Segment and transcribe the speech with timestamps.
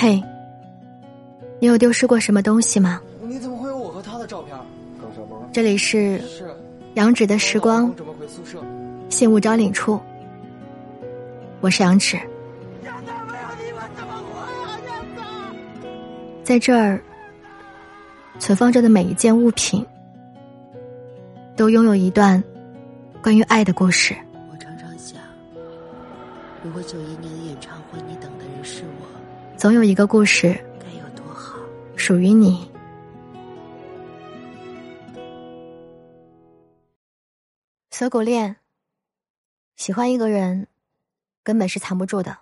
[0.00, 0.18] 嘿，
[1.58, 3.02] 你有丢失过什么东西吗？
[3.20, 4.56] 你怎么会有我和他的照片？
[5.52, 6.50] 这里是是
[6.94, 8.64] 杨芷的时光准备回宿舍。
[9.10, 10.00] 信物招领处，
[11.60, 12.18] 我是杨芷。
[16.42, 16.98] 在这儿，
[18.38, 19.84] 存放着的每一件物品，
[21.54, 22.42] 都拥有一段
[23.22, 24.16] 关于爱的故事。
[24.50, 25.20] 我常常想，
[26.64, 29.04] 如果九一年的演唱会你等的人是我，
[29.60, 31.58] 总有一个故事该有多好。
[31.94, 32.66] 属于你。
[37.90, 38.56] 锁骨链，
[39.76, 40.66] 喜欢一个人，
[41.42, 42.38] 根本是藏不住的。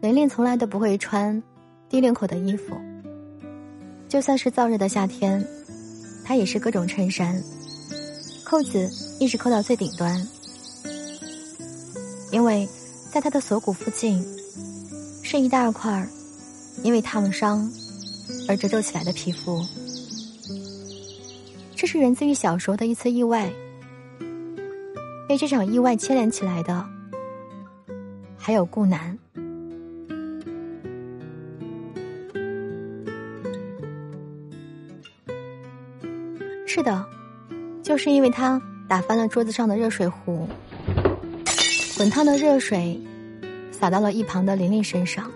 [0.00, 1.42] 玲玲从来都不会穿
[1.88, 2.80] 低领口的衣服，
[4.08, 5.44] 就算是燥热的夏天，
[6.24, 7.42] 她也是各种衬衫，
[8.44, 10.24] 扣子一直扣到最顶端，
[12.30, 12.64] 因为
[13.10, 14.24] 在他的锁骨附近，
[15.22, 16.06] 是一大块
[16.82, 17.68] 因为烫伤
[18.48, 19.64] 而褶皱起来的皮肤。
[21.74, 23.50] 这是源自于小时候的一次意外，
[25.28, 26.84] 被这场意外牵连起来的，
[28.36, 29.18] 还有顾南。
[36.66, 37.04] 是的，
[37.82, 40.46] 就是因为他打翻了桌子上的热水壶，
[41.98, 42.96] 滚烫的热水
[43.72, 45.28] 洒到了一旁的琳琳身上。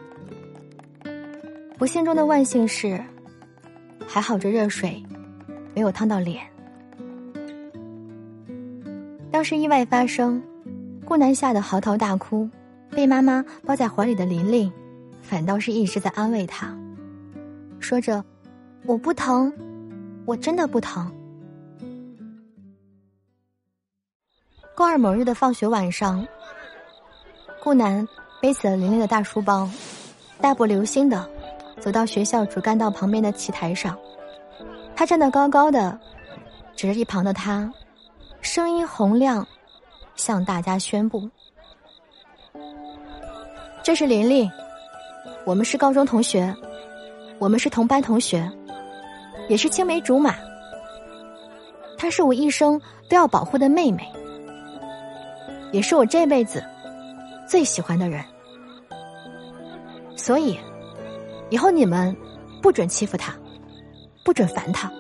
[1.76, 3.02] 不幸中的万幸是，
[4.06, 5.02] 还好这热水
[5.74, 6.40] 没有烫到脸。
[9.32, 10.40] 当时意外发生，
[11.04, 12.48] 顾南吓得嚎啕大哭，
[12.90, 14.72] 被妈妈抱在怀里的琳琳，
[15.20, 16.72] 反倒是一直在安慰他，
[17.80, 18.24] 说着
[18.86, 19.52] ：“我不疼，
[20.24, 21.12] 我真的不疼。”
[24.74, 26.26] 高二某日的放学晚上，
[27.62, 28.06] 顾南
[28.40, 29.68] 背起了琳琳的大书包，
[30.40, 31.28] 大步流星的
[31.78, 33.96] 走到学校主干道旁边的棋台上。
[34.96, 35.98] 他站得高高的，
[36.74, 37.70] 指着一旁的他，
[38.40, 39.46] 声音洪亮，
[40.16, 41.28] 向大家宣布
[43.84, 44.50] ：“这是琳琳，
[45.44, 46.54] 我们是高中同学，
[47.38, 48.50] 我们是同班同学，
[49.50, 50.34] 也是青梅竹马。
[51.98, 54.10] 她是我一生都要保护的妹妹。”
[55.72, 56.62] 也是我这辈子
[57.48, 58.22] 最喜欢的人，
[60.14, 60.58] 所以
[61.50, 62.14] 以后你们
[62.60, 63.34] 不准欺负他，
[64.22, 64.90] 不准烦他。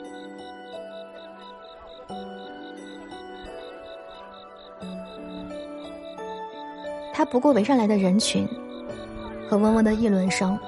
[7.14, 8.48] 他不顾围上来的人群
[9.48, 10.58] 和嗡嗡的议论声，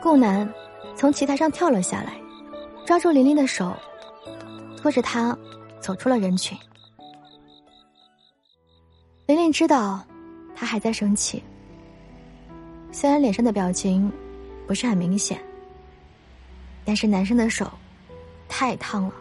[0.00, 0.48] 顾南
[0.94, 2.12] 从棋台上跳了下来，
[2.84, 3.72] 抓住琳琳的手，
[4.76, 5.36] 拖着她。
[5.82, 6.56] 走出了人群，
[9.26, 10.00] 琳琳知道
[10.54, 11.42] 他还在生气，
[12.92, 14.10] 虽然脸上的表情
[14.64, 15.42] 不是很明显，
[16.84, 17.68] 但是男生的手
[18.48, 19.14] 太烫了，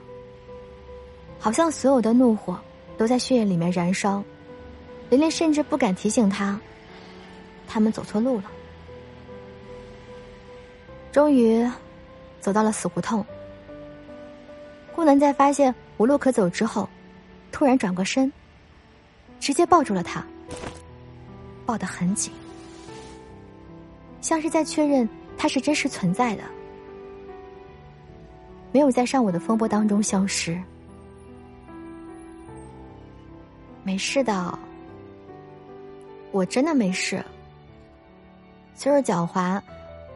[1.39, 2.59] 好像所有的怒火
[2.95, 4.23] 都在血液里面燃烧。
[5.09, 6.61] 琳琳甚至不敢提醒他，
[7.67, 8.51] 他们走错路了。
[11.11, 11.67] 终于
[12.39, 13.25] 走到了死胡同，
[14.95, 15.73] 顾南在发现。
[16.01, 16.89] 无路可走之后，
[17.51, 18.33] 突然转过身，
[19.39, 20.25] 直接抱住了他，
[21.63, 22.33] 抱得很紧，
[24.19, 25.07] 像是在确认
[25.37, 26.41] 他是真实存在的，
[28.71, 30.59] 没有在上午的风波当中消失。
[33.83, 34.57] 没事的，
[36.31, 37.23] 我真的没事，
[38.75, 39.61] 就是脚滑，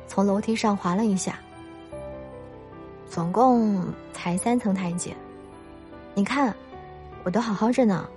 [0.07, 1.37] 从楼梯上滑了一下，
[3.07, 5.15] 总共才三层台阶。
[6.17, 6.55] 你看，
[7.25, 8.09] 我都好好着呢，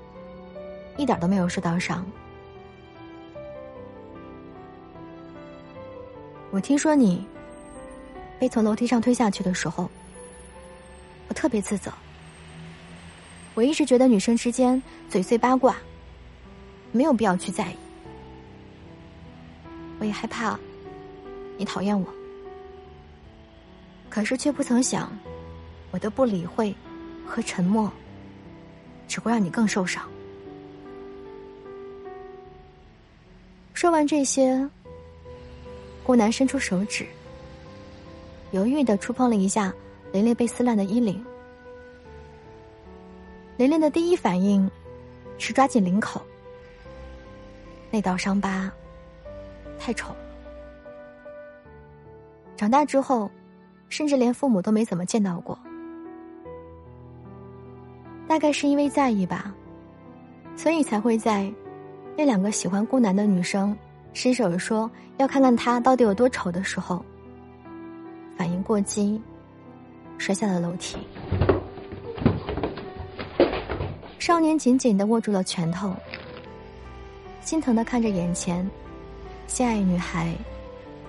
[0.97, 2.07] 一点都没有受到伤。
[6.53, 7.27] 我听说你
[8.39, 9.91] 被从楼梯上推下去的时候，
[11.27, 11.93] 我特别自责。
[13.55, 14.81] 我一直觉得女生之间
[15.11, 15.77] 嘴碎八卦，
[16.93, 17.77] 没有必要去在意。
[19.99, 20.57] 我也害怕
[21.57, 22.07] 你讨厌我，
[24.09, 25.11] 可是却不曾想，
[25.91, 26.73] 我的不理会。
[27.29, 27.93] 和沉默，
[29.07, 30.03] 只会让你更受伤。
[33.75, 34.69] 说完这些，
[36.03, 37.07] 顾南伸出手指，
[38.53, 39.73] 犹豫的触碰了一下
[40.11, 41.23] 琳琳被撕烂的衣领。
[43.57, 44.69] 琳琳的第一反应
[45.37, 46.23] 是抓紧领口，
[47.91, 48.73] 那道伤疤
[49.79, 50.17] 太丑了。
[52.57, 53.31] 长大之后，
[53.89, 55.59] 甚至连父母都没怎么见到过。
[58.29, 59.53] 大概是因为在意吧，
[60.55, 61.51] 所以才会在
[62.17, 63.77] 那两个喜欢顾南的女生
[64.13, 67.03] 伸手说要看看他到底有多丑的时候，
[68.37, 69.21] 反应过激，
[70.19, 70.99] 摔下了楼梯。
[74.19, 75.95] 少年紧紧的握住了拳头，
[77.41, 78.69] 心疼的看着眼前
[79.47, 80.35] 心爱女孩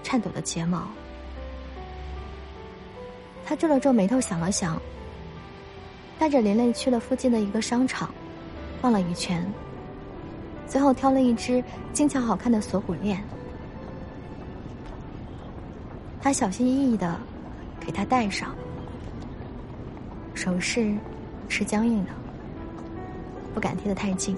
[0.03, 0.87] 颤抖的睫毛。
[3.45, 4.81] 他皱了皱眉头，想了想，
[6.19, 8.13] 带着琳琳去了附近的一个商场，
[8.81, 9.43] 逛了一圈。
[10.67, 11.63] 最后挑了一只
[11.93, 13.23] 精巧好看的锁骨链，
[16.21, 17.17] 他小心翼翼的
[17.79, 18.53] 给她戴上，
[20.35, 20.93] 手势
[21.47, 22.11] 是僵硬的，
[23.55, 24.37] 不敢贴得太近，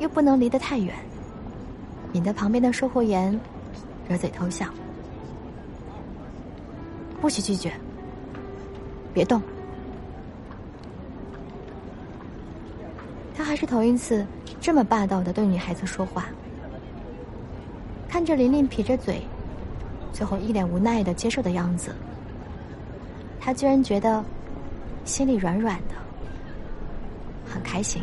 [0.00, 0.92] 又不能离得太远，
[2.14, 3.38] 引得旁边的售货员
[4.08, 4.66] 惹嘴偷笑。
[7.20, 7.70] 不许拒绝，
[9.14, 9.40] 别动。
[13.36, 14.26] 他还是头一次
[14.58, 16.28] 这么霸道的对女孩子说话。
[18.08, 19.20] 看着琳琳撇着嘴，
[20.14, 21.94] 最后一脸无奈的接受的样子，
[23.38, 24.24] 他居然觉得
[25.04, 25.94] 心里软软的，
[27.46, 28.02] 很开心。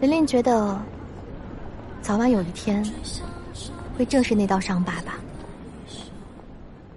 [0.00, 0.76] 琳琳觉得，
[2.00, 2.84] 早晚有一天
[3.96, 5.20] 会正视那道伤疤吧，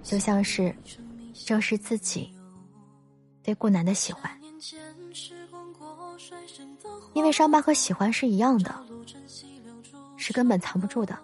[0.02, 0.74] 就像是
[1.32, 2.35] 正视自己。
[3.46, 4.28] 对顾南的喜欢，
[7.14, 8.74] 因为伤疤和喜欢是一样的，
[10.16, 11.16] 是根本藏不住的。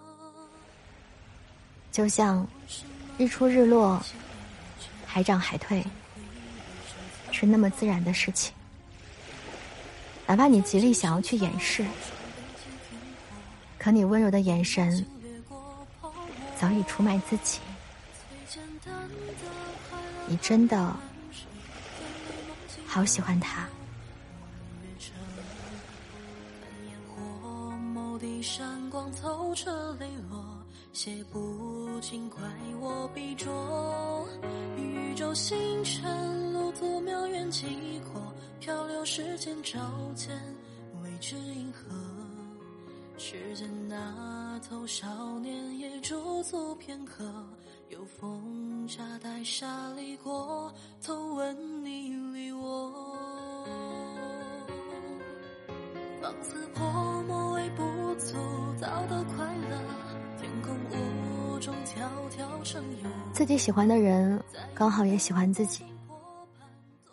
[1.91, 2.47] 就像
[3.17, 4.01] 日出日落，
[5.05, 5.85] 海涨海退，
[7.29, 8.53] 是那么自然的事情。
[10.25, 11.85] 哪怕你极力想要去掩饰，
[13.77, 15.05] 可你温柔的眼神
[16.57, 17.59] 早已出卖自己。
[20.25, 20.95] 你真的。
[22.93, 23.67] 好喜欢他。
[28.45, 30.43] 闪光透彻泪落，
[30.91, 32.37] 写不尽怪
[32.81, 34.27] 我笔拙。
[34.75, 37.65] 宇宙星辰路途渺远几
[38.11, 38.21] 阔，
[38.59, 39.79] 漂流时间照
[40.13, 40.37] 见
[41.01, 41.95] 未知银河。
[43.17, 47.23] 时间那头，少年也驻足片刻，
[47.89, 52.13] 有风沙带沙砾过，偷闻你。
[56.21, 57.83] 放肆泼墨微不
[58.15, 58.33] 足
[58.79, 59.77] 道的快乐，
[60.39, 61.99] 天空雾中迢
[62.29, 62.73] 迢。
[63.33, 64.41] 自己喜欢的人，
[64.73, 65.83] 刚好也喜欢自己，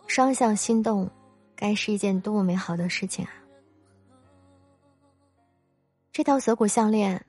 [0.06, 1.10] 双向心动，
[1.56, 3.32] 该是一件多么美好的事情啊！
[6.12, 7.26] 这条锁骨项链，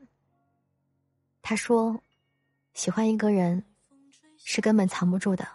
[1.41, 1.99] 他说，
[2.73, 3.63] 喜欢一个人，
[4.37, 5.47] 是根本藏不住的。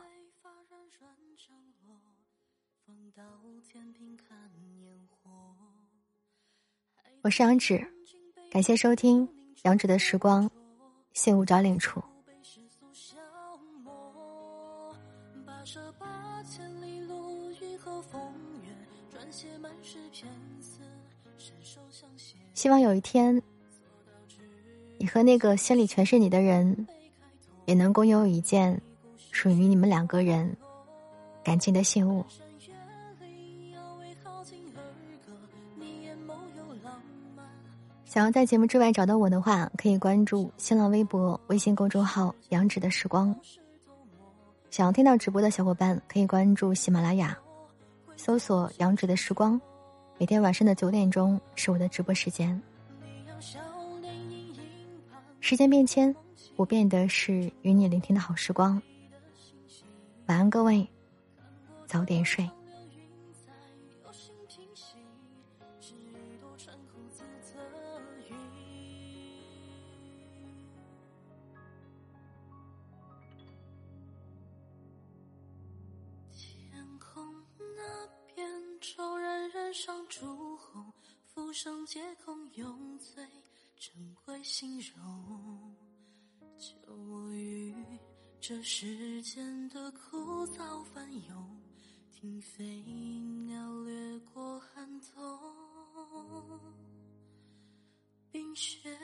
[7.22, 7.84] 我是杨芷，
[8.50, 9.28] 感谢收听
[9.64, 10.48] 杨芷的时光，
[11.12, 12.00] 信物找领处。
[22.54, 23.42] 希望有一天，
[24.98, 26.86] 你和那个心里全是你的人，
[27.66, 28.80] 也能共有一件
[29.30, 30.56] 属于你们两个人
[31.44, 32.24] 感情的信物。
[38.05, 43.34] 想要在节目之外找到我的话，可以关注新浪微博、微信公众号“杨芷的时光”。
[44.70, 47.36] 想要听到直播的小伙伴，可以关注喜马拉雅，
[48.17, 49.60] 搜索“杨芷的时光”。
[50.19, 52.58] 每天晚上的九点钟是我的直播时间。
[55.41, 56.14] 时间变迁，
[56.56, 58.81] 不变的是与你聆听的好时光。
[60.27, 60.89] 晚安，各位，
[61.86, 62.48] 早点睡。
[79.72, 80.91] 上朱红，
[81.27, 83.22] 浮生皆空，用最
[83.77, 83.93] 珍
[84.25, 85.66] 贵形容。
[86.58, 87.75] 就我与
[88.41, 91.60] 这世间的枯燥翻涌，
[92.13, 92.65] 听飞
[93.44, 95.39] 鸟掠过寒冬，
[98.31, 98.95] 冰雪。